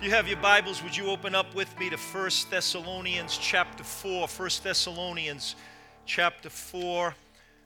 [0.00, 3.84] If you have your Bibles, would you open up with me to 1 Thessalonians chapter
[3.84, 4.28] 4?
[4.28, 5.56] 1 Thessalonians
[6.06, 7.14] chapter 4.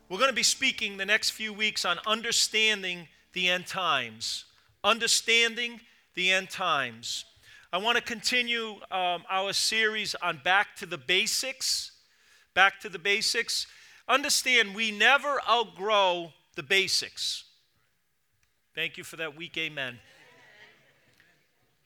[0.08, 4.46] We're going to be speaking the next few weeks on understanding the end times.
[4.82, 5.80] Understanding
[6.16, 7.24] the end times.
[7.72, 11.92] I want to continue um, our series on Back to the Basics.
[12.52, 13.68] Back to the Basics.
[14.08, 17.44] Understand, we never outgrow the basics.
[18.74, 20.00] Thank you for that week, amen.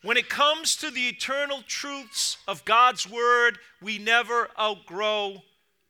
[0.03, 5.43] When it comes to the eternal truths of God's Word, we never outgrow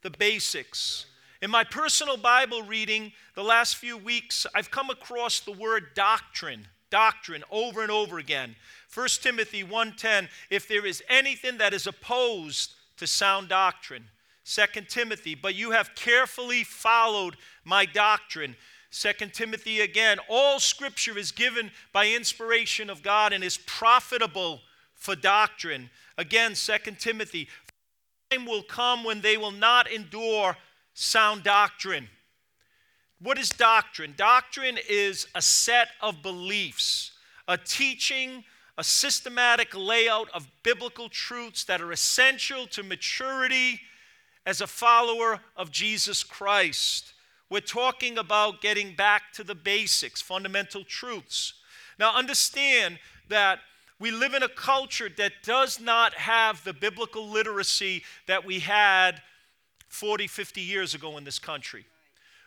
[0.03, 1.05] the basics.
[1.43, 6.67] In my personal Bible reading the last few weeks, I've come across the word doctrine,
[6.91, 8.57] doctrine over and over again.
[8.93, 14.09] 1 Timothy 1:10, if there is anything that is opposed to sound doctrine.
[14.45, 18.57] 2 Timothy, but you have carefully followed my doctrine.
[18.91, 24.61] 2 Timothy again, all scripture is given by inspiration of God and is profitable
[24.95, 25.91] for doctrine.
[26.17, 27.49] Again, 2 Timothy,
[28.31, 30.57] time will come when they will not endure
[30.95, 32.09] sound doctrine.
[33.21, 34.15] What is doctrine?
[34.17, 37.13] Doctrine is a set of beliefs,
[37.47, 38.45] a teaching,
[38.79, 43.81] a systematic layout of biblical truths that are essential to maturity
[44.47, 47.13] as a follower of Jesus Christ.
[47.51, 51.55] We're talking about getting back to the basics, fundamental truths.
[51.99, 53.61] Now, understand that
[53.99, 59.23] we live in a culture that does not have the biblical literacy that we had
[59.89, 61.85] 40, 50 years ago in this country.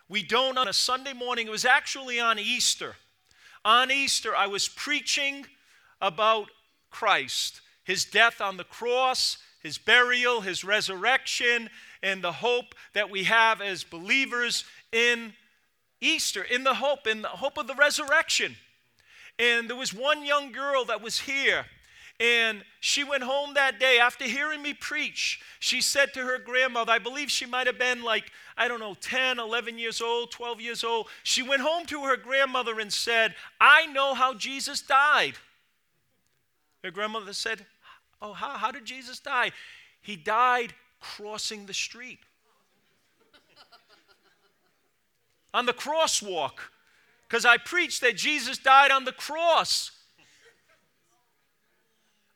[0.07, 2.95] We don't on a Sunday morning, it was actually on Easter.
[3.65, 5.45] On Easter, I was preaching
[5.99, 6.49] about
[6.89, 11.69] Christ, his death on the cross, his burial, his resurrection,
[12.01, 15.33] and the hope that we have as believers in
[15.99, 18.55] Easter, in the hope, in the hope of the resurrection.
[19.39, 21.65] And there was one young girl that was here,
[22.19, 25.41] and she went home that day after hearing me preach.
[25.59, 28.93] She said to her grandmother, I believe she might have been like, I don't know,
[28.93, 31.07] 10, 11 years old, 12 years old.
[31.23, 35.33] She went home to her grandmother and said, I know how Jesus died.
[36.83, 37.65] Her grandmother said,
[38.21, 39.51] Oh, how, how did Jesus die?
[40.01, 42.19] He died crossing the street.
[45.53, 46.59] On the crosswalk
[47.27, 49.91] because I preached that Jesus died on the cross.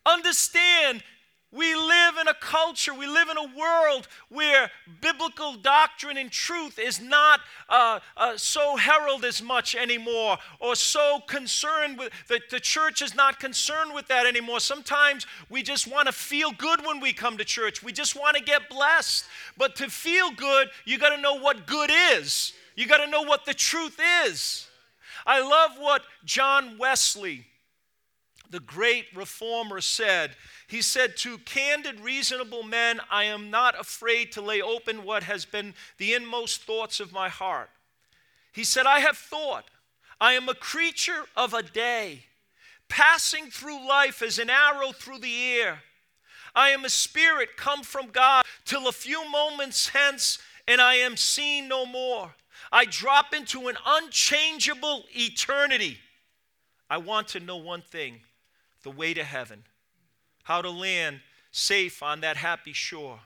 [0.05, 1.03] Understand,
[1.51, 4.71] we live in a culture, we live in a world where
[5.01, 11.19] biblical doctrine and truth is not uh, uh, so heralded as much anymore or so
[11.27, 14.61] concerned with, that the church is not concerned with that anymore.
[14.61, 18.37] Sometimes we just want to feel good when we come to church, we just want
[18.37, 19.25] to get blessed.
[19.57, 22.53] But to feel good, you got to know what good is.
[22.75, 24.67] You got to know what the truth is.
[25.25, 27.45] I love what John Wesley,
[28.49, 30.35] the great reformer, said.
[30.67, 35.45] He said, To candid, reasonable men, I am not afraid to lay open what has
[35.45, 37.69] been the inmost thoughts of my heart.
[38.51, 39.65] He said, I have thought.
[40.19, 42.23] I am a creature of a day,
[42.87, 45.81] passing through life as an arrow through the air.
[46.55, 51.17] I am a spirit come from God till a few moments hence, and I am
[51.17, 52.33] seen no more.
[52.75, 55.97] I drop into an unchangeable eternity.
[56.89, 58.19] I want to know one thing
[58.83, 59.63] the way to heaven,
[60.43, 61.21] how to land
[61.51, 63.21] safe on that happy shore.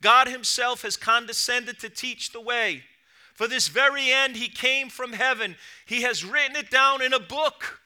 [0.00, 2.84] God Himself has condescended to teach the way.
[3.34, 5.56] For this very end, He came from heaven.
[5.84, 7.82] He has written it down in a book.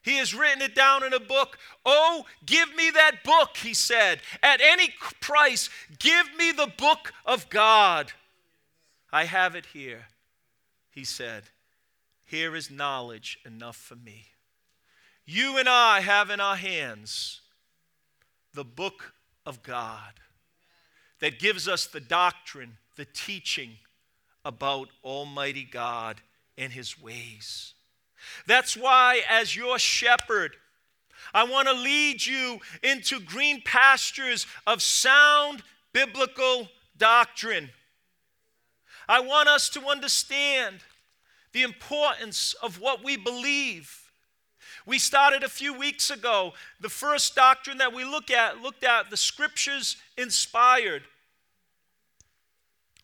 [0.00, 1.58] He has written it down in a book.
[1.84, 4.20] Oh, give me that book, he said.
[4.42, 5.68] At any price,
[5.98, 8.14] give me the book of God.
[9.12, 10.06] I have it here.
[10.90, 11.44] He said,
[12.26, 14.26] Here is knowledge enough for me.
[15.24, 17.40] You and I have in our hands
[18.54, 19.14] the book
[19.46, 20.20] of God
[21.20, 23.76] that gives us the doctrine, the teaching
[24.44, 26.20] about Almighty God
[26.56, 27.74] and His ways.
[28.46, 30.56] That's why, as your shepherd,
[31.32, 37.70] I want to lead you into green pastures of sound biblical doctrine.
[39.10, 40.76] I want us to understand
[41.50, 44.08] the importance of what we believe.
[44.86, 46.52] We started a few weeks ago.
[46.80, 51.02] The first doctrine that we look at looked at the scriptures inspired.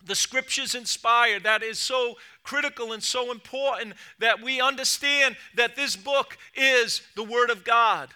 [0.04, 1.42] The scriptures inspired.
[1.42, 2.14] That is so
[2.44, 8.10] critical and so important that we understand that this book is the Word of God.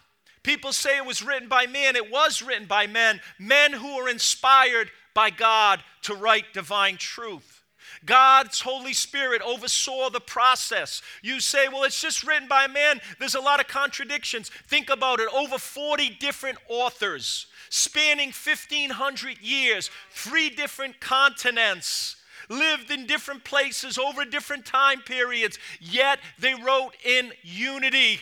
[0.44, 1.96] People say it was written by man.
[1.96, 7.59] It was written by men, men who were inspired by God to write divine truth.
[8.04, 11.02] God's Holy Spirit oversaw the process.
[11.22, 13.00] You say, well, it's just written by a man.
[13.18, 14.50] There's a lot of contradictions.
[14.66, 22.16] Think about it over 40 different authors spanning 1,500 years, three different continents
[22.48, 28.18] lived in different places over different time periods, yet they wrote in unity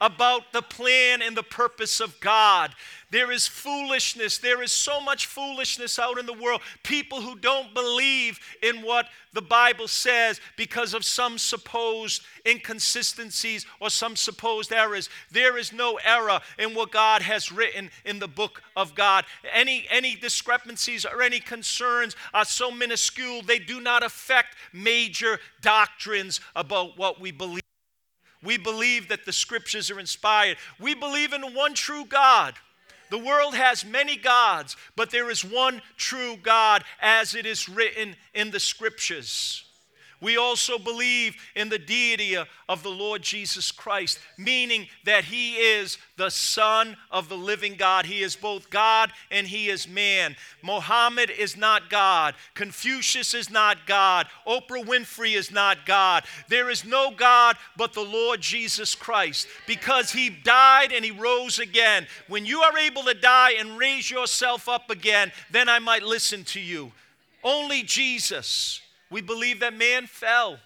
[0.00, 2.74] about the plan and the purpose of God.
[3.10, 4.38] There is foolishness.
[4.38, 6.60] There is so much foolishness out in the world.
[6.82, 13.88] People who don't believe in what the Bible says because of some supposed inconsistencies or
[13.88, 15.08] some supposed errors.
[15.30, 19.24] There is no error in what God has written in the book of God.
[19.52, 26.40] Any, any discrepancies or any concerns are so minuscule, they do not affect major doctrines
[26.54, 27.62] about what we believe.
[28.42, 30.58] We believe that the scriptures are inspired.
[30.78, 32.54] We believe in one true God
[33.10, 38.16] the world has many gods, but there is one true God as it is written
[38.34, 39.64] in the scriptures.
[40.20, 42.36] We also believe in the deity
[42.68, 48.04] of the Lord Jesus Christ, meaning that he is the Son of the living God.
[48.04, 50.34] He is both God and he is man.
[50.60, 52.34] Mohammed is not God.
[52.54, 54.26] Confucius is not God.
[54.44, 56.24] Oprah Winfrey is not God.
[56.48, 61.60] There is no God but the Lord Jesus Christ because he died and he rose
[61.60, 62.08] again.
[62.26, 66.42] When you are able to die and raise yourself up again, then I might listen
[66.44, 66.90] to you.
[67.44, 70.58] Only Jesus we believe that man fell.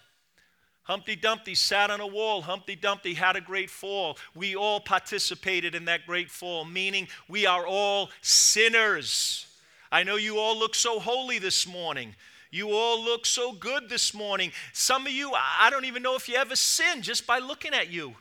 [0.83, 2.41] Humpty Dumpty sat on a wall.
[2.41, 4.17] Humpty Dumpty had a great fall.
[4.35, 9.47] We all participated in that great fall, meaning we are all sinners.
[9.91, 12.15] I know you all look so holy this morning.
[12.51, 14.51] You all look so good this morning.
[14.73, 17.89] Some of you, I don't even know if you ever sinned just by looking at
[17.89, 18.13] you.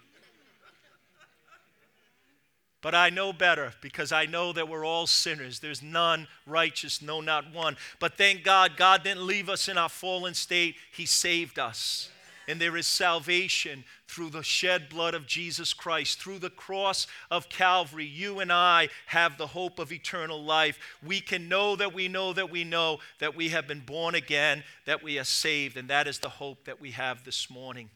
[2.83, 5.61] But I know better because I know that we're all sinners.
[5.61, 7.77] There's none righteous, no, not one.
[8.01, 12.11] But thank God, God didn't leave us in our fallen state, He saved us.
[12.49, 16.21] And there is salvation through the shed blood of Jesus Christ.
[16.21, 20.77] Through the cross of Calvary, you and I have the hope of eternal life.
[21.07, 24.65] We can know that we know that we know that we have been born again,
[24.87, 27.91] that we are saved, and that is the hope that we have this morning.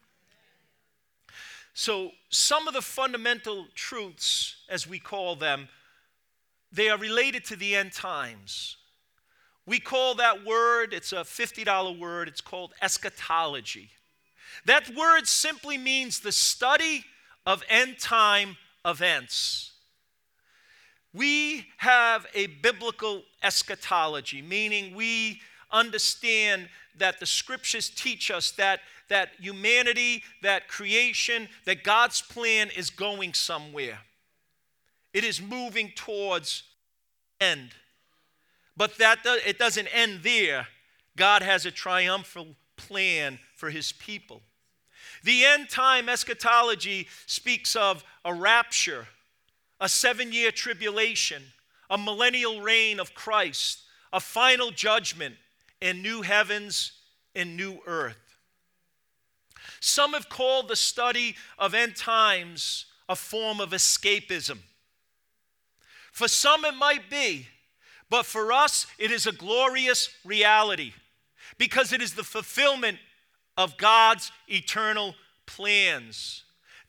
[1.78, 5.69] So, some of the fundamental truths, as we call them,
[6.73, 8.78] they are related to the end times.
[9.67, 13.90] We call that word, it's a $50 word, it's called eschatology.
[14.64, 17.05] That word simply means the study
[17.44, 18.56] of end time
[18.87, 19.72] events.
[21.12, 29.31] We have a biblical eschatology, meaning we understand that the scriptures teach us that that
[29.38, 34.00] humanity, that creation, that God's plan is going somewhere.
[35.12, 36.64] It is moving towards
[37.41, 37.70] end.
[38.76, 40.69] But that it doesn't end there.
[41.17, 44.43] God has a triumphal plan for his people.
[45.25, 49.06] The end time eschatology speaks of a rapture,
[49.81, 51.43] a seven year tribulation,
[51.88, 53.82] a millennial reign of Christ,
[54.12, 55.37] a final judgment,
[55.81, 56.93] and new heavens
[57.35, 58.17] and new earth.
[59.81, 64.59] Some have called the study of end times a form of escapism.
[66.13, 67.47] For some, it might be,
[68.09, 70.93] but for us, it is a glorious reality
[71.59, 72.99] because it is the fulfillment
[73.57, 75.15] of God's eternal
[75.47, 76.45] plans.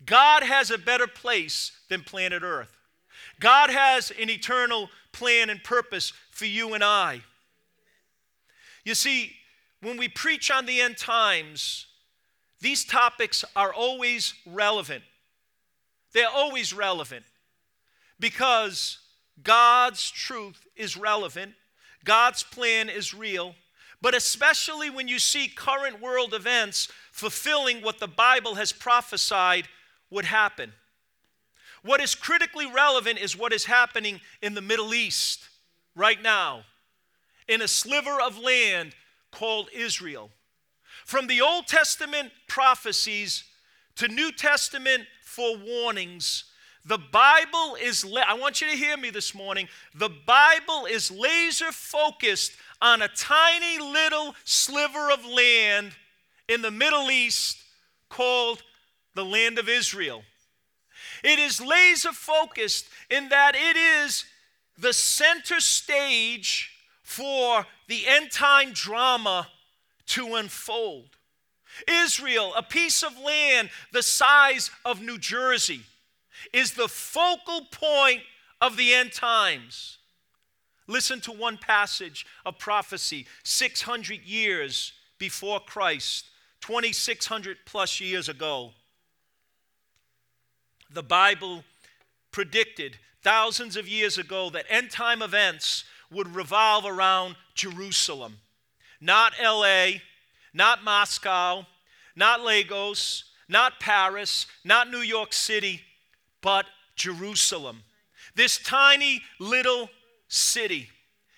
[0.06, 2.76] God has a better place than planet Earth.
[3.40, 7.22] God has an eternal plan and purpose for you and I.
[8.84, 9.34] You see,
[9.82, 11.88] when we preach on the end times,
[12.60, 15.04] these topics are always relevant.
[16.14, 17.26] They're always relevant
[18.20, 19.00] because
[19.44, 21.54] God's truth is relevant,
[22.04, 23.56] God's plan is real,
[24.02, 29.68] but especially when you see current world events fulfilling what the Bible has prophesied
[30.10, 30.74] would happen.
[31.84, 35.50] What is critically relevant is what is happening in the Middle East
[35.96, 36.64] right now,
[37.48, 38.96] in a sliver of land
[39.32, 40.32] called Israel.
[41.06, 43.44] From the Old Testament prophecies
[43.96, 46.44] to New Testament forewarnings,
[46.86, 49.68] the Bible is, la- I want you to hear me this morning.
[49.94, 55.92] The Bible is laser focused on a tiny little sliver of land
[56.48, 57.58] in the Middle East
[58.10, 58.64] called
[59.16, 60.24] the land of Israel.
[61.24, 64.26] It is laser focused in that it is
[64.78, 66.72] the center stage
[67.04, 69.48] for the end time drama
[70.08, 71.18] to unfold.
[71.88, 75.82] Israel, a piece of land the size of New Jersey,
[76.54, 78.22] is the focal point
[78.62, 79.98] of the end times.
[80.88, 86.26] Listen to one passage of prophecy 600 years before Christ,
[86.62, 88.72] 2,600 plus years ago,
[90.90, 91.64] the Bible
[92.32, 98.38] predicted thousands of years ago that end time events would revolve around Jerusalem.
[99.00, 100.00] Not LA,
[100.54, 101.66] not Moscow,
[102.16, 105.82] not Lagos, not Paris, not New York City,
[106.42, 107.84] but Jerusalem.
[108.36, 109.90] This tiny little
[110.28, 110.90] city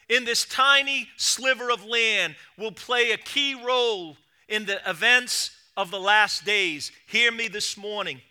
[0.10, 5.92] in this tiny sliver of land will play a key role in the events of
[5.92, 6.92] the last days.
[7.08, 8.22] Hear me this morning.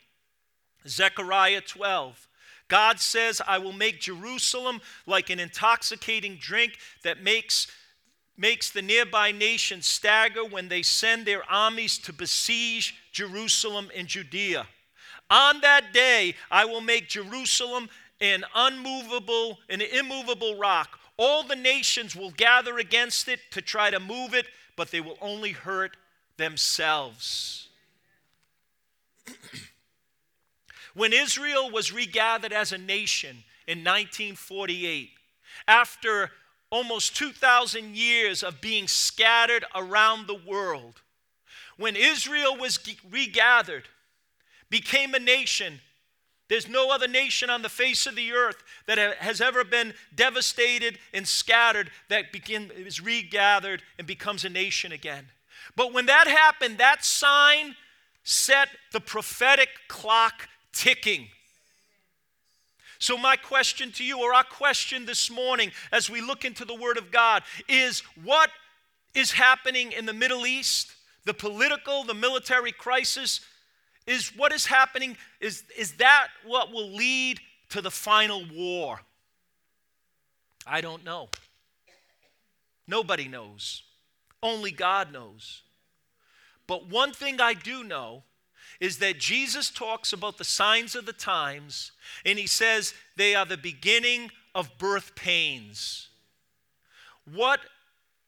[0.86, 2.26] Zechariah 12.
[2.66, 7.66] God says, I will make Jerusalem like an intoxicating drink that makes,
[8.38, 14.66] makes the nearby nations stagger when they send their armies to besiege Jerusalem and Judea.
[15.28, 17.90] On that day, I will make Jerusalem
[18.20, 20.98] an unmovable, an immovable rock.
[21.16, 25.18] All the nations will gather against it to try to move it, but they will
[25.20, 25.96] only hurt
[26.36, 27.68] themselves.
[30.94, 35.10] when Israel was regathered as a nation in 1948,
[35.66, 36.30] after
[36.70, 41.02] almost 2,000 years of being scattered around the world,
[41.76, 42.78] when Israel was
[43.10, 43.88] regathered,
[44.70, 45.80] became a nation.
[46.48, 50.98] There's no other nation on the face of the earth that has ever been devastated
[51.12, 55.26] and scattered that begin, is regathered and becomes a nation again.
[55.76, 57.76] But when that happened, that sign
[58.24, 61.28] set the prophetic clock ticking.
[62.98, 66.74] So, my question to you, or our question this morning as we look into the
[66.74, 68.50] Word of God, is what
[69.14, 70.92] is happening in the Middle East,
[71.24, 73.40] the political, the military crisis
[74.08, 79.02] is what is happening, is, is that what will lead to the final war?
[80.66, 81.28] I don't know.
[82.86, 83.82] Nobody knows.
[84.42, 85.62] Only God knows.
[86.66, 88.22] But one thing I do know
[88.80, 91.92] is that Jesus talks about the signs of the times,
[92.24, 96.08] and he says they are the beginning of birth pains.
[97.32, 97.60] What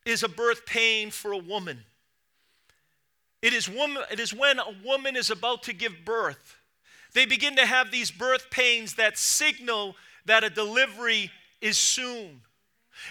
[0.05, 1.85] is a birth pain for a woman?
[3.43, 6.57] It is, woman, it is when a woman is about to give birth.
[7.15, 11.31] They begin to have these birth pains that signal that a delivery
[11.61, 12.43] is soon.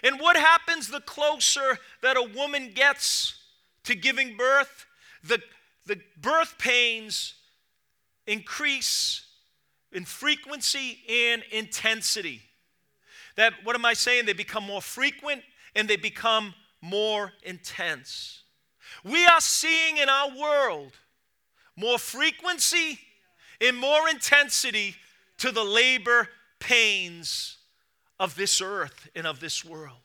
[0.04, 3.36] And what happens the closer that a woman gets
[3.86, 4.86] to giving birth?
[5.24, 5.42] The,
[5.90, 7.34] the birth pains
[8.28, 9.26] increase
[9.92, 12.44] in frequency and intensity.
[13.38, 14.28] That, what am I saying?
[14.28, 15.42] They become more frequent
[15.76, 18.44] and they become more intense.
[19.04, 20.92] We are seeing in our world
[21.76, 23.00] more frequency
[23.60, 24.96] and more intensity
[25.40, 26.30] to the labor
[26.60, 27.58] pains
[28.20, 29.98] of this earth and of this world.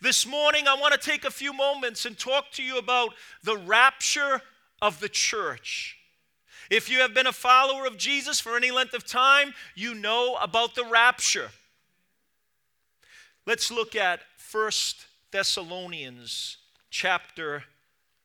[0.00, 3.10] This morning, I want to take a few moments and talk to you about
[3.44, 4.42] the rapture
[4.80, 5.96] of the church.
[6.70, 10.36] If you have been a follower of Jesus for any length of time, you know
[10.40, 11.50] about the rapture.
[13.46, 16.58] Let's look at First Thessalonians
[16.90, 17.64] chapter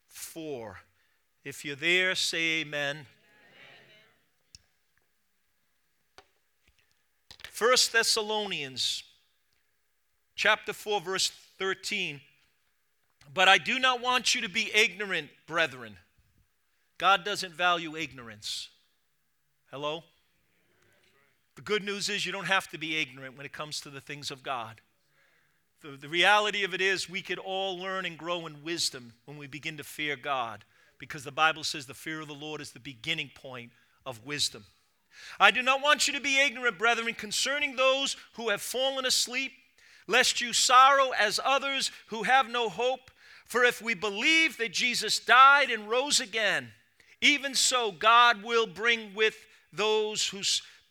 [0.08, 0.79] 4.
[1.43, 3.05] If you're there, say amen.
[7.51, 9.03] First Thessalonians
[10.36, 12.22] chapter 4 verse 13
[13.31, 15.98] But I do not want you to be ignorant brethren
[17.01, 18.70] God doesn't value ignorance
[19.72, 20.03] hello
[21.55, 24.00] the good news is you don't have to be ignorant when it comes to the
[24.00, 24.81] things of God
[25.81, 29.38] the, the reality of it is, we could all learn and grow in wisdom when
[29.38, 30.63] we begin to fear God,
[31.00, 33.72] because the Bible says the fear of the Lord is the beginning point
[34.05, 34.65] of wisdom.
[35.39, 39.53] I do not want you to be ignorant, brethren, concerning those who have fallen asleep,
[40.08, 43.10] lest you sorrow as others who have no hope.
[43.46, 46.72] For if we believe that Jesus died and rose again,
[47.22, 49.36] even so God will bring with
[49.72, 50.42] those who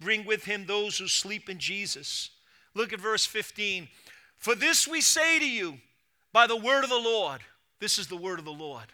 [0.00, 2.30] bring with him those who sleep in Jesus.
[2.74, 3.88] Look at verse 15.
[4.38, 5.78] For this we say to you
[6.32, 7.40] by the word of the Lord.
[7.80, 8.86] This is the word of the Lord.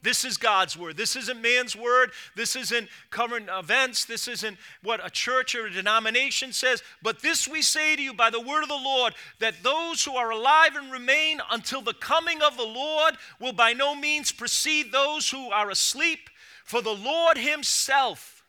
[0.00, 0.96] This is God's word.
[0.96, 2.12] This isn't man's word.
[2.36, 4.04] This isn't current events.
[4.04, 6.84] This isn't what a church or a denomination says.
[7.02, 10.14] But this we say to you by the word of the Lord that those who
[10.14, 14.92] are alive and remain until the coming of the Lord will by no means precede
[14.92, 16.30] those who are asleep.
[16.68, 18.44] For the Lord Himself,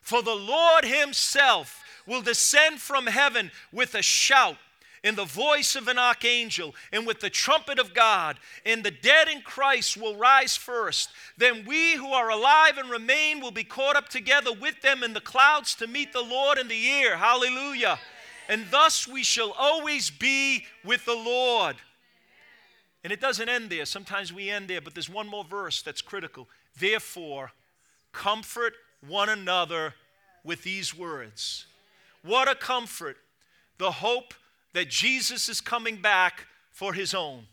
[0.00, 4.58] for the Lord Himself will descend from heaven with a shout
[5.02, 9.26] in the voice of an archangel and with the trumpet of God, and the dead
[9.26, 11.10] in Christ will rise first.
[11.36, 15.12] Then we who are alive and remain will be caught up together with them in
[15.12, 17.16] the clouds to meet the Lord in the air.
[17.16, 17.98] Hallelujah.
[18.48, 21.74] And thus we shall always be with the Lord.
[23.02, 23.84] And it doesn't end there.
[23.84, 26.46] Sometimes we end there, but there's one more verse that's critical.
[26.78, 27.50] Therefore,
[28.14, 28.74] comfort
[29.06, 29.94] one another
[30.42, 31.66] with these words.
[32.22, 33.18] What a comfort.
[33.78, 34.32] The hope
[34.72, 37.46] that Jesus is coming back for his own.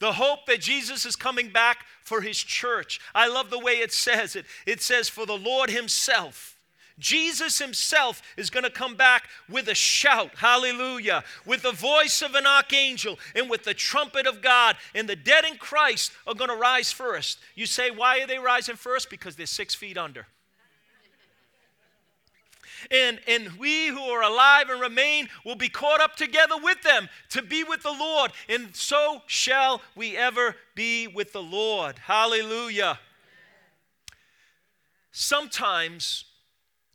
[0.00, 3.00] The hope that Jesus is coming back for his church.
[3.14, 4.46] I love the way it says it.
[4.66, 6.56] It says, For the Lord himself
[7.00, 12.34] Jesus himself is going to come back with a shout, hallelujah, with the voice of
[12.34, 14.76] an archangel and with the trumpet of God.
[14.94, 17.40] And the dead in Christ are going to rise first.
[17.54, 19.10] You say, why are they rising first?
[19.10, 20.26] Because they're six feet under.
[22.90, 27.08] And, and we who are alive and remain will be caught up together with them
[27.30, 28.32] to be with the Lord.
[28.48, 31.98] And so shall we ever be with the Lord.
[31.98, 32.98] Hallelujah.
[35.12, 36.24] Sometimes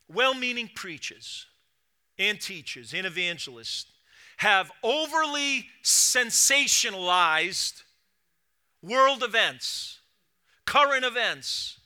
[0.07, 1.47] well meaning preachers
[2.17, 3.87] and teachers and evangelists
[4.37, 7.83] have overly sensationalized
[8.81, 9.99] world events,
[10.65, 11.79] current events,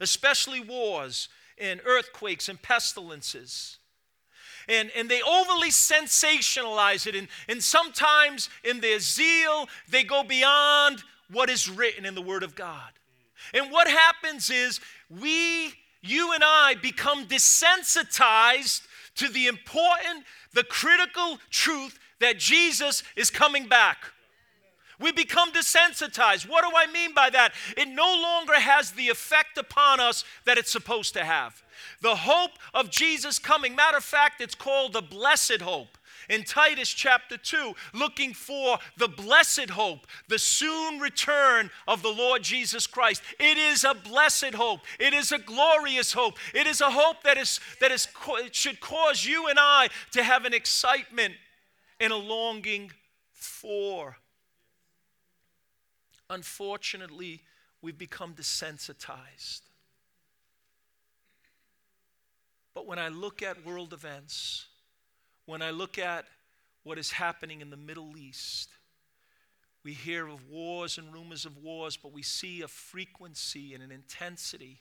[0.00, 3.78] especially wars and earthquakes and pestilences.
[4.68, 11.02] And, and they overly sensationalize it, and, and sometimes in their zeal, they go beyond
[11.30, 12.92] what is written in the Word of God.
[13.54, 18.82] And what happens is we you and I become desensitized
[19.16, 23.98] to the important, the critical truth that Jesus is coming back.
[24.98, 26.48] We become desensitized.
[26.48, 27.52] What do I mean by that?
[27.76, 31.62] It no longer has the effect upon us that it's supposed to have.
[32.00, 35.98] The hope of Jesus coming, matter of fact, it's called the blessed hope
[36.28, 42.42] in Titus chapter 2, looking for the blessed hope, the soon return of the Lord
[42.42, 43.22] Jesus Christ.
[43.38, 44.80] It is a blessed hope.
[44.98, 46.38] It is a glorious hope.
[46.54, 48.08] It is a hope that is that is
[48.52, 51.34] should cause you and I to have an excitement
[52.00, 52.92] and a longing
[53.32, 54.16] for.
[56.30, 57.42] Unfortunately,
[57.82, 59.60] we've become desensitized.
[62.74, 64.66] But when I look at world events,
[65.52, 66.24] when I look at
[66.82, 68.70] what is happening in the Middle East,
[69.84, 73.92] we hear of wars and rumors of wars, but we see a frequency and an
[73.92, 74.80] intensity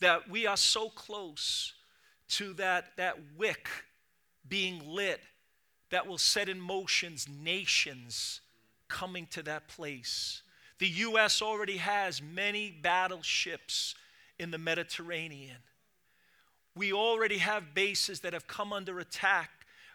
[0.00, 1.72] that we are so close
[2.28, 3.70] to that, that wick
[4.46, 5.22] being lit
[5.88, 8.42] that will set in motions nations
[8.88, 10.42] coming to that place.
[10.78, 11.40] The U.S.
[11.40, 13.94] already has many battleships
[14.38, 15.56] in the Mediterranean.
[16.76, 19.50] We already have bases that have come under attack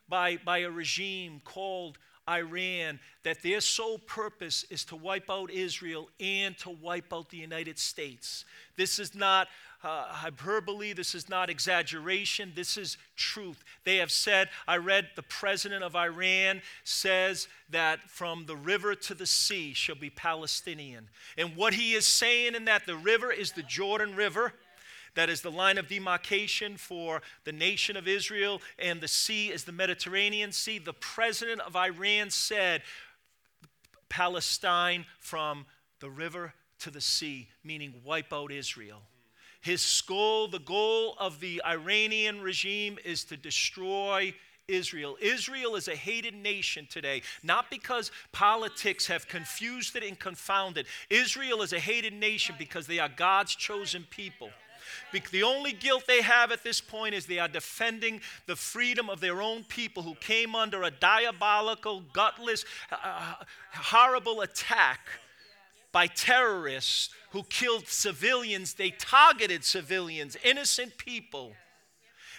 [0.08, 1.98] by, by a regime called
[2.30, 7.38] Iran, that their sole purpose is to wipe out Israel and to wipe out the
[7.38, 8.46] United States.
[8.78, 9.48] This is not
[9.84, 13.64] uh, hyperbole, this is not exaggeration, this is truth.
[13.84, 19.14] They have said, I read the president of Iran says that from the river to
[19.14, 21.08] the sea shall be Palestinian.
[21.38, 24.54] And what he is saying in that, the river is the Jordan River
[25.16, 29.64] that is the line of demarcation for the nation of Israel, and the sea is
[29.64, 30.80] the Mediterranean Sea.
[30.80, 32.82] The president of Iran said,
[34.10, 35.66] Palestine from
[36.00, 39.02] the river to the sea, meaning wipe out Israel.
[39.62, 44.34] His goal, the goal of the Iranian regime is to destroy
[44.70, 45.18] Israel.
[45.20, 50.86] Israel is a hated nation today, not because politics have confused it and confounded.
[51.10, 54.50] It, Israel is a hated nation because they are God's chosen people.
[55.32, 59.20] The only guilt they have at this point is they are defending the freedom of
[59.20, 63.34] their own people who came under a diabolical, gutless, uh, uh,
[63.74, 65.00] horrible attack
[65.92, 68.74] by terrorists who killed civilians.
[68.74, 71.54] They targeted civilians, innocent people.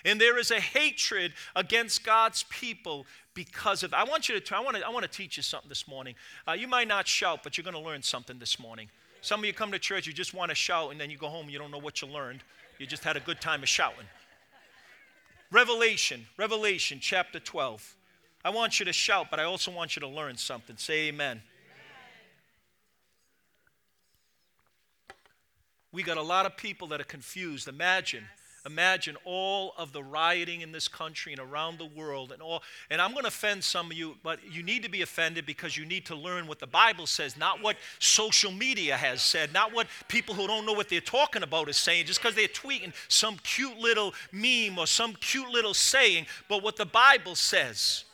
[0.04, 3.92] And there is a hatred against God's people because of.
[3.92, 4.56] I want you to.
[4.56, 4.86] I want to.
[4.86, 6.14] I want to teach you something this morning.
[6.48, 8.88] Uh, you might not shout, but you're going to learn something this morning.
[9.22, 11.28] Some of you come to church, you just want to shout, and then you go
[11.28, 12.40] home, you don't know what you learned.
[12.78, 14.06] You just had a good time of shouting.
[15.50, 17.96] Revelation, Revelation chapter 12.
[18.44, 20.76] I want you to shout, but I also want you to learn something.
[20.78, 21.42] Say amen.
[21.42, 21.42] amen.
[25.92, 27.68] We got a lot of people that are confused.
[27.68, 28.24] Imagine
[28.66, 32.62] Imagine all of the rioting in this country and around the world and all.
[32.90, 35.78] And I'm going to offend some of you, but you need to be offended because
[35.78, 39.72] you need to learn what the Bible says, not what social media has said, not
[39.72, 42.92] what people who don't know what they're talking about is saying, just because they're tweeting
[43.08, 48.04] some cute little meme or some cute little saying, but what the Bible says.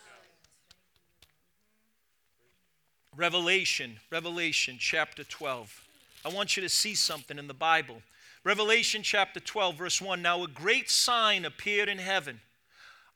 [3.16, 5.82] Revelation, Revelation chapter 12.
[6.24, 8.02] I want you to see something in the Bible.
[8.46, 12.40] Revelation chapter 12, verse 1 Now a great sign appeared in heaven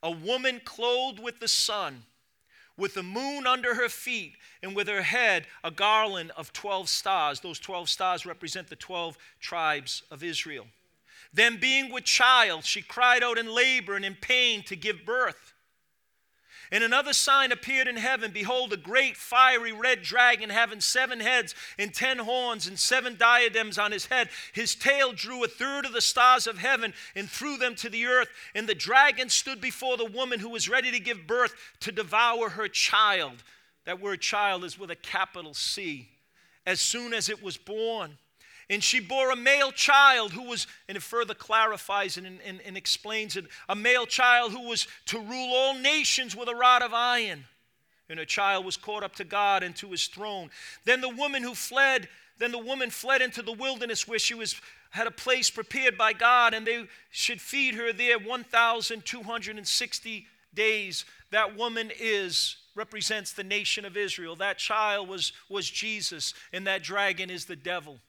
[0.02, 2.02] a woman clothed with the sun,
[2.76, 7.38] with the moon under her feet, and with her head a garland of 12 stars.
[7.38, 10.66] Those 12 stars represent the 12 tribes of Israel.
[11.32, 15.49] Then, being with child, she cried out in labor and in pain to give birth.
[16.72, 21.54] And another sign appeared in heaven Behold, a great fiery red dragon having seven heads
[21.78, 24.28] and ten horns and seven diadems on his head.
[24.52, 28.06] His tail drew a third of the stars of heaven and threw them to the
[28.06, 28.28] earth.
[28.54, 32.50] And the dragon stood before the woman who was ready to give birth to devour
[32.50, 33.42] her child.
[33.84, 36.08] That word child is with a capital C.
[36.66, 38.18] As soon as it was born,
[38.70, 42.76] and she bore a male child who was, and it further clarifies and, and, and
[42.76, 46.94] explains it, a male child who was to rule all nations with a rod of
[46.94, 47.44] iron.
[48.08, 50.50] And her child was caught up to God and to his throne.
[50.84, 54.54] Then the woman who fled, then the woman fled into the wilderness where she was
[54.90, 61.04] had a place prepared by God, and they should feed her there 1,260 days.
[61.30, 64.36] That woman is represents the nation of Israel.
[64.36, 68.00] That child was, was Jesus, and that dragon is the devil.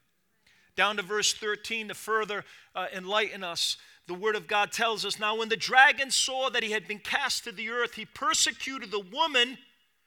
[0.82, 3.78] Down to verse 13 to further uh, enlighten us.
[4.08, 6.98] The word of God tells us now, when the dragon saw that he had been
[6.98, 9.60] cast to the earth, he persecuted the woman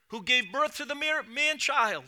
[0.08, 2.06] who gave birth to the man child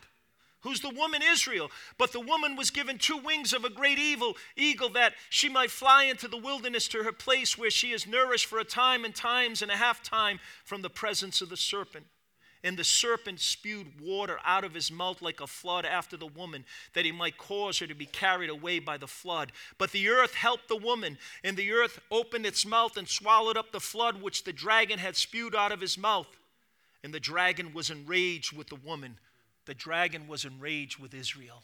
[0.63, 1.71] who's the woman Israel.
[1.97, 5.71] But the woman was given two wings of a great evil eagle that she might
[5.71, 9.15] fly into the wilderness to her place where she is nourished for a time and
[9.15, 12.07] times and a half time from the presence of the serpent.
[12.67, 16.65] And the serpent spewed water out of his mouth like a flood after the woman,
[16.95, 19.53] that he might cause her to be carried away by the flood.
[19.79, 23.71] But the earth helped the woman, and the earth opened its mouth and swallowed up
[23.71, 26.27] the flood which the dragon had spewed out of his mouth.
[27.05, 29.21] And the dragon was enraged with the woman.
[29.67, 31.63] The dragon was enraged with Israel.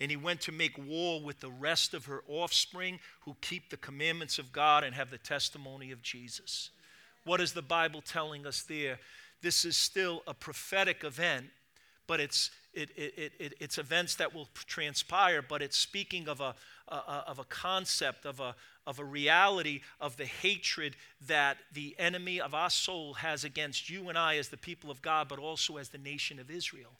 [0.00, 3.76] And he went to make war with the rest of her offspring who keep the
[3.76, 6.70] commandments of God and have the testimony of Jesus.
[7.24, 8.98] What is the Bible telling us there?
[9.42, 11.46] This is still a prophetic event,
[12.06, 16.54] but it's, it, it, it, it's events that will transpire, but it's speaking of a,
[16.88, 18.54] of a concept, of a,
[18.86, 24.08] of a reality of the hatred that the enemy of our soul has against you
[24.08, 26.92] and I as the people of God, but also as the nation of Israel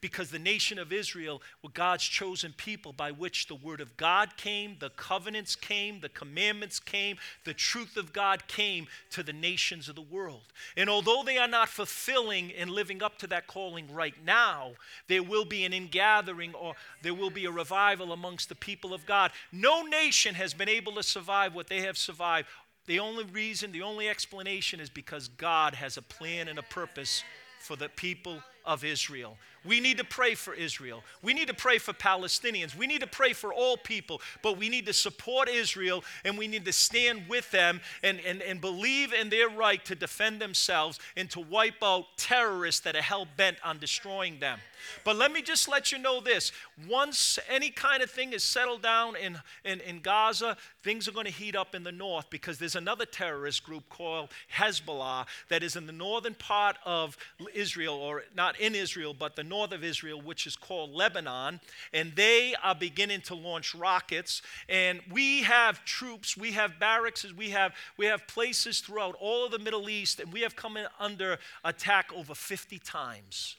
[0.00, 4.36] because the nation of Israel were God's chosen people by which the word of God
[4.36, 9.88] came, the covenants came, the commandments came, the truth of God came to the nations
[9.88, 10.44] of the world.
[10.76, 14.72] And although they are not fulfilling and living up to that calling right now,
[15.08, 19.06] there will be an ingathering or there will be a revival amongst the people of
[19.06, 19.30] God.
[19.52, 22.48] No nation has been able to survive what they have survived.
[22.86, 27.24] The only reason, the only explanation is because God has a plan and a purpose
[27.58, 29.36] for the people of Israel.
[29.64, 31.02] We need to pray for Israel.
[31.22, 32.76] We need to pray for Palestinians.
[32.76, 36.46] We need to pray for all people, but we need to support Israel and we
[36.46, 40.98] need to stand with them and, and, and believe in their right to defend themselves
[41.16, 44.60] and to wipe out terrorists that are hell bent on destroying them.
[45.04, 46.52] But let me just let you know this
[46.88, 51.26] once any kind of thing is settled down in, in, in Gaza, things are going
[51.26, 55.76] to heat up in the north because there's another terrorist group called Hezbollah that is
[55.76, 57.16] in the northern part of
[57.54, 61.60] Israel, or not in Israel, but the north of Israel, which is called Lebanon.
[61.92, 64.42] And they are beginning to launch rockets.
[64.68, 69.52] And we have troops, we have barracks, we have, we have places throughout all of
[69.52, 73.56] the Middle East, and we have come under attack over 50 times.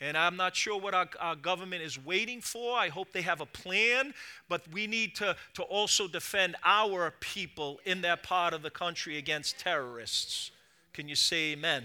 [0.00, 2.76] And I'm not sure what our, our, government is waiting for.
[2.76, 4.12] I hope they have a plan,
[4.46, 9.16] but we need to, to also defend our people in that part of the country
[9.16, 10.50] against terrorists.
[10.92, 11.84] Can you say amen?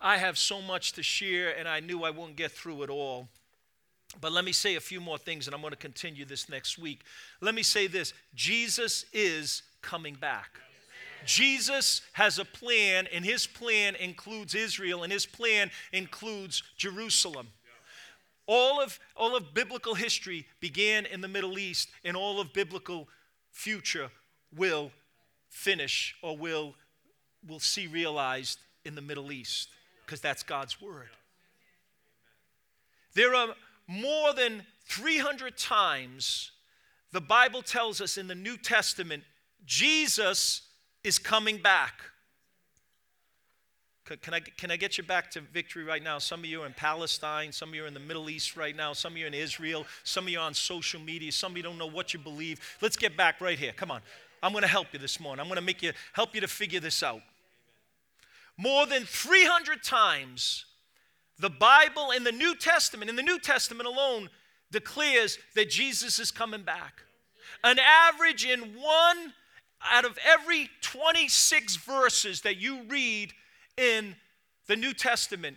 [0.00, 3.28] I have so much to share, and I knew I wouldn't get through it all.
[4.20, 6.78] But let me say a few more things, and I'm going to continue this next
[6.78, 7.00] week.
[7.40, 10.58] Let me say this Jesus is coming back.
[11.26, 17.48] Jesus has a plan, and his plan includes Israel, and his plan includes Jerusalem.
[18.46, 23.06] All of, all of biblical history began in the Middle East, and all of biblical
[23.52, 24.10] future
[24.56, 24.90] will
[25.50, 26.74] finish or will,
[27.46, 29.68] will see realized in the Middle East,
[30.10, 31.10] because that's God's word.
[33.14, 33.54] There are
[33.86, 36.50] more than 300 times
[37.12, 39.22] the Bible tells us in the New Testament
[39.64, 40.62] Jesus
[41.04, 41.94] is coming back.
[44.20, 46.18] Can I, can I get you back to victory right now?
[46.18, 48.74] Some of you are in Palestine, some of you are in the Middle East right
[48.74, 51.52] now, some of you are in Israel, some of you are on social media, some
[51.52, 52.58] of you don't know what you believe.
[52.80, 53.72] Let's get back right here.
[53.76, 54.00] Come on.
[54.42, 55.40] I'm going to help you this morning.
[55.40, 57.20] I'm going to make you help you to figure this out.
[58.60, 60.66] More than 300 times
[61.38, 64.28] the Bible in the New Testament, in the New Testament alone,
[64.70, 67.00] declares that Jesus is coming back.
[67.64, 69.32] An average in one
[69.90, 73.32] out of every 26 verses that you read
[73.78, 74.14] in
[74.66, 75.56] the New Testament.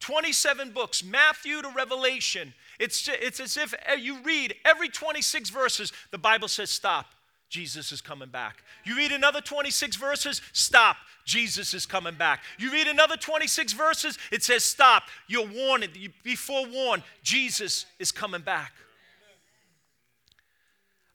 [0.00, 2.54] 27 books, Matthew to Revelation.
[2.78, 7.06] It's, it's as if eh, you read every 26 verses, the Bible says, Stop,
[7.48, 8.62] Jesus is coming back.
[8.84, 12.42] You read another 26 verses, stop, Jesus is coming back.
[12.58, 18.12] You read another 26 verses, it says, Stop, you're warned, you be forewarned, Jesus is
[18.12, 18.72] coming back.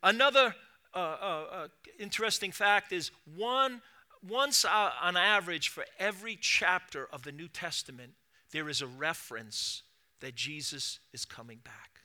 [0.01, 0.55] Another
[0.93, 1.67] uh, uh, uh,
[1.99, 3.81] interesting fact is one,
[4.27, 8.13] once uh, on average for every chapter of the New Testament,
[8.51, 9.83] there is a reference
[10.19, 12.01] that Jesus is coming back.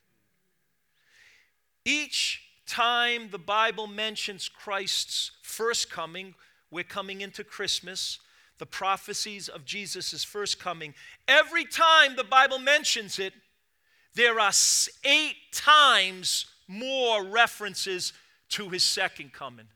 [1.84, 6.34] Each time the Bible mentions Christ's first coming,
[6.70, 8.20] we're coming into Christmas,
[8.58, 10.94] the prophecies of Jesus' first coming.
[11.26, 13.32] Every time the Bible mentions it,
[14.14, 14.52] there are
[15.04, 18.12] eight times more references
[18.50, 19.66] to his second coming.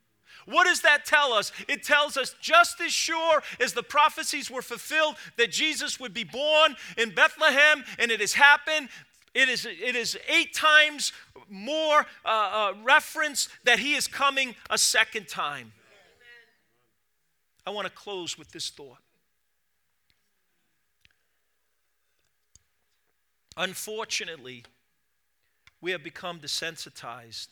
[0.46, 1.52] What does that tell us?
[1.68, 6.24] It tells us just as sure as the prophecies were fulfilled that Jesus would be
[6.24, 8.88] born in Bethlehem, and it has happened.
[9.34, 11.12] It is, it is eight times
[11.48, 15.72] more uh, uh, reference that he is coming a second time.
[17.66, 18.98] I want to close with this thought.
[23.56, 24.64] Unfortunately,
[25.80, 27.48] we have become desensitized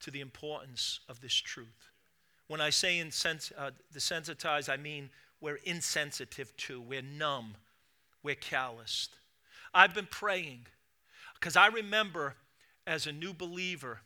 [0.00, 1.90] to the importance of this truth.
[2.48, 7.54] When I say insens- uh, desensitized, I mean we're insensitive to, we're numb,
[8.22, 9.16] we're calloused.
[9.74, 10.66] I've been praying
[11.42, 12.36] because I remember
[12.86, 13.98] as a new believer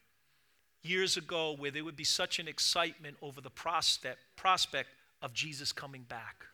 [0.83, 4.89] years ago where there would be such an excitement over the prospect,
[5.21, 6.47] of Jesus coming back.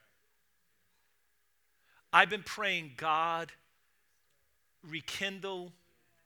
[2.13, 3.53] I've been praying, God,
[4.89, 5.71] rekindle,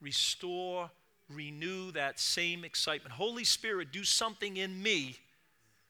[0.00, 0.90] restore,
[1.28, 3.12] renew that same excitement.
[3.12, 5.16] Holy Spirit, do something in me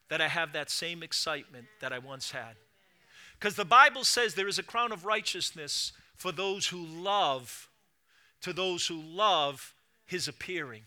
[0.09, 2.57] that I have that same excitement that I once had.
[3.39, 7.69] Because the Bible says there is a crown of righteousness for those who love,
[8.43, 9.75] to those who love
[10.07, 10.83] his appearing.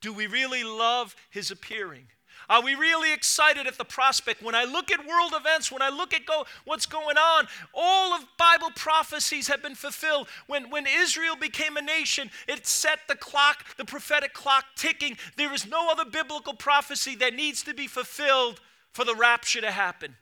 [0.00, 2.08] Do we really love his appearing?
[2.48, 4.42] Are we really excited at the prospect?
[4.42, 8.12] When I look at world events, when I look at go, what's going on, all
[8.12, 10.28] of Bible prophecies have been fulfilled.
[10.46, 15.16] When, when Israel became a nation, it set the clock, the prophetic clock ticking.
[15.36, 18.60] There is no other biblical prophecy that needs to be fulfilled
[18.92, 20.16] for the rapture to happen.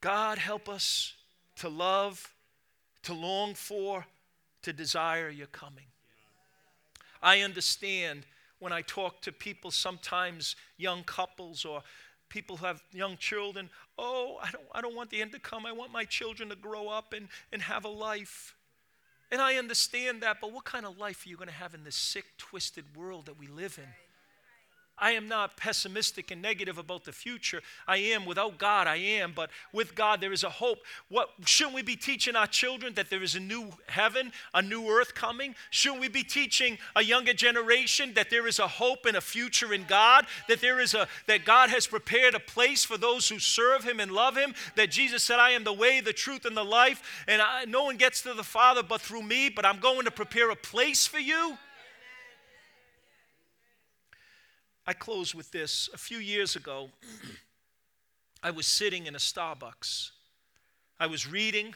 [0.00, 1.14] God, help us
[1.58, 2.34] to love,
[3.02, 4.06] to long for,
[4.62, 5.86] to desire your coming.
[7.22, 8.26] I understand
[8.58, 11.82] when I talk to people, sometimes young couples or
[12.28, 15.66] people who have young children, oh, I don't, I don't want the end to come.
[15.66, 18.54] I want my children to grow up and, and have a life.
[19.30, 21.84] And I understand that, but what kind of life are you going to have in
[21.84, 24.07] this sick, twisted world that we live in?
[25.00, 27.62] I am not pessimistic and negative about the future.
[27.86, 30.78] I am without God, I am, but with God there is a hope.
[31.08, 34.88] What shouldn't we be teaching our children that there is a new heaven, a new
[34.88, 35.54] earth coming?
[35.70, 39.72] Shouldn't we be teaching a younger generation that there is a hope and a future
[39.72, 43.38] in God, that there is a that God has prepared a place for those who
[43.38, 46.56] serve him and love him, that Jesus said I am the way, the truth and
[46.56, 49.78] the life, and I, no one gets to the Father but through me, but I'm
[49.78, 51.58] going to prepare a place for you?
[54.88, 55.90] I close with this.
[55.92, 56.88] A few years ago,
[58.42, 60.12] I was sitting in a Starbucks.
[60.98, 61.74] I was reading,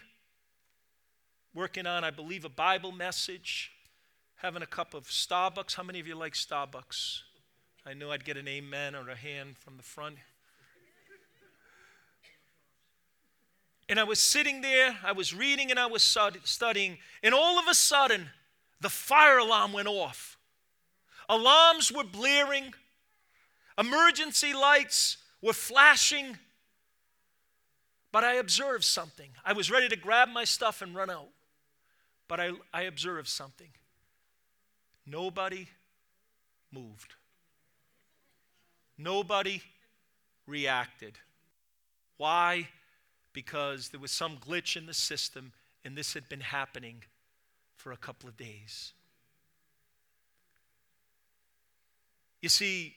[1.53, 3.71] working on, I believe, a Bible message,
[4.37, 5.75] having a cup of Starbucks.
[5.75, 7.19] How many of you like Starbucks?
[7.85, 10.17] I knew I'd get an amen or a hand from the front.
[13.91, 16.03] And I was sitting there, I was reading and I was
[16.45, 18.31] studying, and all of a sudden,
[18.81, 20.39] the fire alarm went off.
[21.29, 22.73] Alarms were blaring,
[23.79, 26.39] Emergency lights were flashing,
[28.13, 29.31] but I observed something.
[29.45, 31.29] I was ready to grab my stuff and run out,
[32.29, 33.69] but I, I observed something.
[35.07, 35.69] Nobody
[36.71, 37.15] moved,
[38.97, 39.63] nobody
[40.47, 41.19] reacted.
[42.19, 42.69] Why?
[43.33, 45.53] Because there was some glitch in the system,
[45.85, 47.03] and this had been happening
[47.75, 48.93] for a couple of days.
[52.41, 52.95] You see,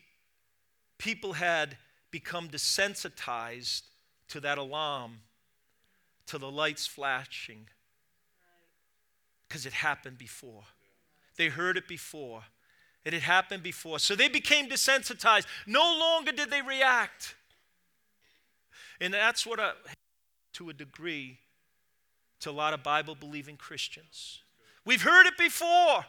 [0.98, 1.78] people had
[2.12, 3.84] become desensitized
[4.30, 5.20] to that alarm,
[6.28, 7.68] to the lights flashing,
[9.48, 10.64] because it happened before.
[11.38, 12.44] They heard it before.
[13.04, 14.00] It had happened before.
[14.00, 15.46] So they became desensitized.
[15.68, 17.36] No longer did they react.
[19.00, 19.74] And that's what, a,
[20.54, 21.38] to a degree,
[22.40, 24.42] to a lot of Bible believing Christians.
[24.86, 26.06] We've heard it before,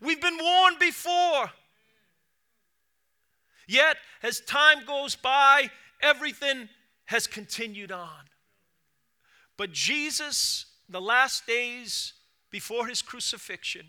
[0.00, 1.50] we've been warned before.
[3.66, 6.68] Yet, as time goes by, everything
[7.06, 8.28] has continued on.
[9.56, 12.12] But Jesus, the last days
[12.50, 13.86] before his crucifixion,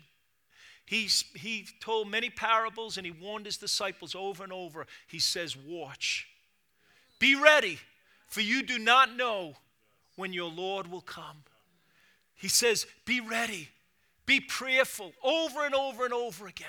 [0.84, 4.86] he, he told many parables and he warned his disciples over and over.
[5.06, 6.26] He says, Watch,
[7.18, 7.78] be ready,
[8.26, 9.56] for you do not know
[10.16, 11.44] when your Lord will come.
[12.34, 13.68] He says, Be ready,
[14.24, 16.68] be prayerful over and over and over again.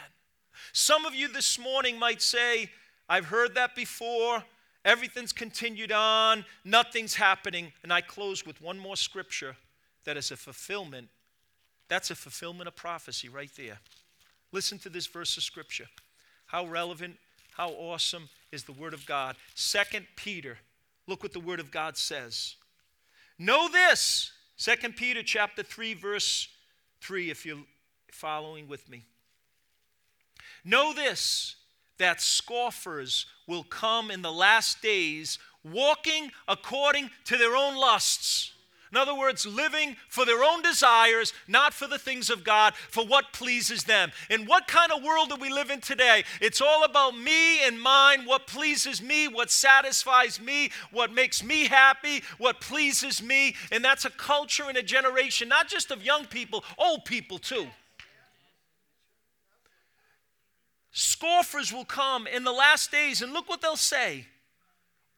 [0.74, 2.70] Some of you this morning might say,
[3.10, 4.44] I've heard that before.
[4.86, 7.74] Everything's continued on, nothing's happening.
[7.84, 9.58] And I close with one more scripture
[10.06, 11.10] that is a fulfillment.
[11.90, 13.80] That's a fulfillment of prophecy right there.
[14.52, 15.88] Listen to this verse of scripture.
[16.46, 17.18] How relevant,
[17.58, 19.36] how awesome is the word of God.
[19.54, 20.58] Second Peter,
[21.08, 22.56] look what the word of God says.
[23.38, 24.32] Know this.
[24.56, 26.48] Second Peter chapter 3 verse
[27.02, 27.58] 3 if you're
[28.12, 29.04] following with me.
[30.66, 31.56] Know this
[32.00, 38.54] that scoffers will come in the last days walking according to their own lusts
[38.92, 43.06] in other words, living for their own desires, not for the things of God, for
[43.06, 44.12] what pleases them.
[44.32, 46.24] In what kind of world do we live in today?
[46.42, 51.68] It's all about me and mine, what pleases me, what satisfies me, what makes me
[51.68, 53.56] happy, what pleases me.
[53.72, 57.68] And that's a culture and a generation, not just of young people, old people too.
[60.92, 64.28] Scoffers will come in the last days, and look what they'll say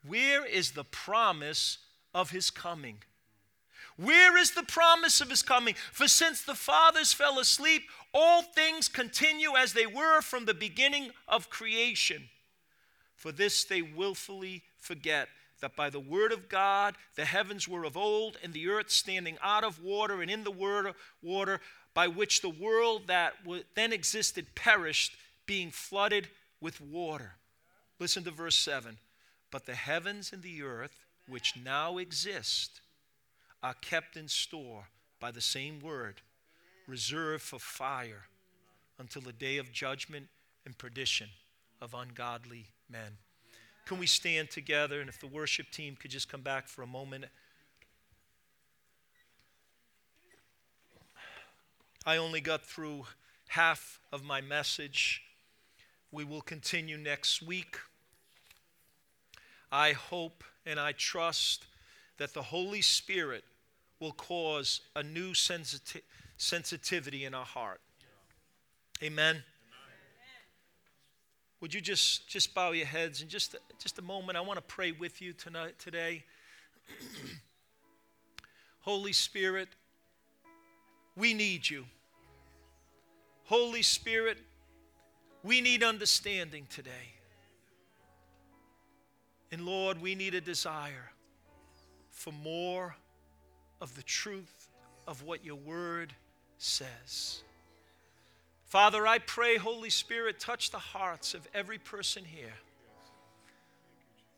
[0.06, 1.78] Where is the promise
[2.14, 2.98] of his coming?
[3.98, 5.76] Where is the promise of his coming?
[5.92, 11.12] For since the fathers fell asleep, all things continue as they were from the beginning
[11.28, 12.30] of creation.
[13.16, 15.30] For this they willfully forget
[15.60, 19.38] that by the word of God the heavens were of old, and the earth standing
[19.44, 21.62] out of water, and in the water
[21.94, 23.34] by which the world that
[23.76, 26.28] then existed perished, being flooded
[26.60, 27.34] with water.
[28.00, 28.98] Listen to verse 7.
[29.52, 32.82] But the heavens and the earth, which now exist,
[33.62, 34.88] are kept in store
[35.20, 36.22] by the same word,
[36.88, 38.24] reserved for fire
[38.98, 40.28] until the day of judgment
[40.66, 41.28] and perdition
[41.82, 43.18] of ungodly men.
[43.86, 45.02] Can we stand together?
[45.02, 47.26] And if the worship team could just come back for a moment.
[52.06, 53.06] I only got through
[53.50, 55.22] half of my message.
[56.12, 57.78] We will continue next week.
[59.72, 61.66] I hope and I trust
[62.18, 63.44] that the Holy Spirit
[64.00, 66.02] will cause a new sensiti-
[66.38, 67.80] sensitivity in our heart.
[69.02, 69.36] Amen.
[69.36, 69.44] Amen.
[71.62, 74.64] Would you just just bow your heads and just just a moment I want to
[74.64, 76.24] pray with you tonight today.
[78.82, 79.70] Holy Spirit,
[81.16, 81.86] we need you.
[83.46, 84.38] Holy Spirit,
[85.44, 87.14] we need understanding today.
[89.52, 91.12] And Lord, we need a desire
[92.12, 92.96] for more
[93.82, 94.70] of the truth
[95.08, 96.14] of what your word
[96.58, 97.42] says.
[98.66, 102.54] Father, I pray, Holy Spirit, touch the hearts of every person here.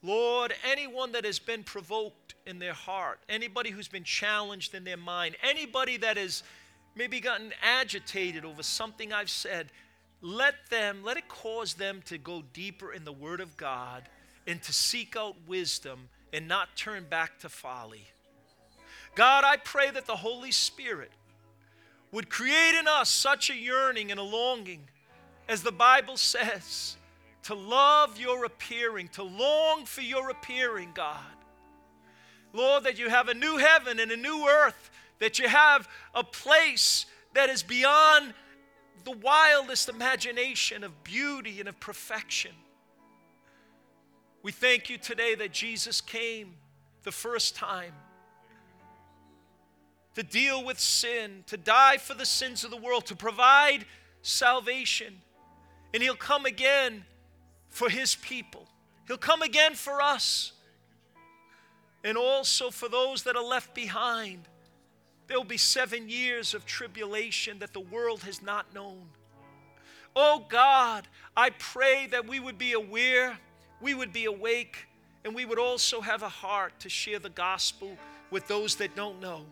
[0.02, 4.98] Lord, anyone that has been provoked in their heart, anybody who's been challenged in their
[4.98, 6.44] mind, anybody that has
[6.96, 9.68] maybe gotten agitated over something I've said,
[10.24, 14.04] let them, let it cause them to go deeper in the Word of God
[14.48, 18.06] and to seek out wisdom and not turn back to folly.
[19.16, 21.12] God, I pray that the Holy Spirit
[22.12, 24.88] would create in us such a yearning and a longing,
[25.50, 26.96] as the Bible says,
[27.44, 31.18] to love your appearing, to long for your appearing, God.
[32.54, 36.24] Lord, that you have a new heaven and a new earth, that you have a
[36.24, 38.34] place that is beyond
[39.04, 42.52] the wildest imagination of beauty and of perfection.
[44.42, 46.56] We thank you today that Jesus came
[47.04, 47.94] the first time
[50.16, 53.86] to deal with sin, to die for the sins of the world, to provide
[54.22, 55.22] salvation.
[55.94, 57.04] And He'll come again
[57.70, 58.68] for His people.
[59.08, 60.52] He'll come again for us.
[62.04, 64.48] And also for those that are left behind.
[65.28, 69.04] There will be seven years of tribulation that the world has not known.
[70.16, 73.38] Oh God, I pray that we would be aware,
[73.82, 74.88] we would be awake,
[75.26, 77.98] and we would also have a heart to share the gospel
[78.30, 79.46] with those that don't know.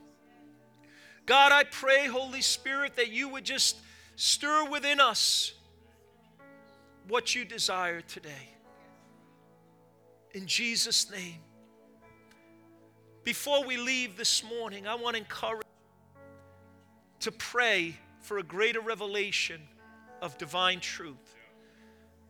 [1.26, 3.78] God, I pray, Holy Spirit, that you would just
[4.16, 5.54] stir within us
[7.08, 8.50] what you desire today.
[10.34, 11.40] In Jesus' name.
[13.24, 15.62] Before we leave this morning, I want to encourage
[17.20, 19.62] to pray for a greater revelation
[20.22, 21.36] of divine truth.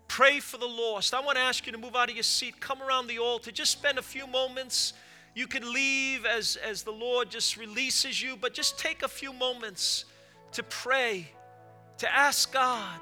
[0.10, 1.14] pray for the lost.
[1.14, 3.50] I want to ask you to move out of your seat, come around the altar,
[3.50, 4.92] just spend a few moments.
[5.34, 9.32] You can leave as, as the Lord just releases you, but just take a few
[9.32, 10.04] moments
[10.52, 11.32] to pray,
[12.00, 13.00] to ask God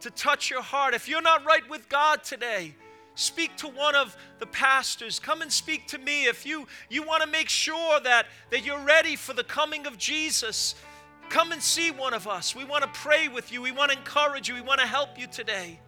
[0.00, 0.94] to touch your heart.
[0.94, 2.76] If you're not right with God today,
[3.16, 5.18] speak to one of the pastors.
[5.18, 8.84] Come and speak to me if you you want to make sure that that you're
[8.84, 10.76] ready for the coming of jesus.
[11.28, 12.54] Come and see one of us.
[12.54, 13.60] We want to pray with you.
[13.60, 14.54] We want to encourage you.
[14.54, 15.80] We want to help you today.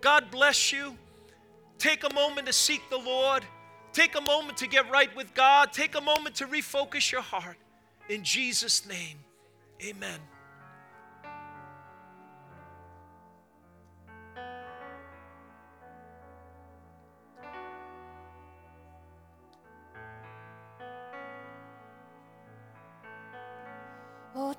[0.00, 0.96] God bless you.
[1.76, 3.44] Take a moment to seek the lord.
[3.92, 5.74] Take a moment to get right with god.
[5.74, 7.58] Take a moment to refocus your heart.
[8.08, 9.18] In jesus name
[9.84, 10.31] amen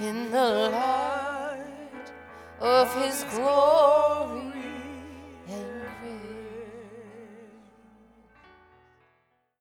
[0.00, 1.60] in the light
[2.60, 4.45] of his glory.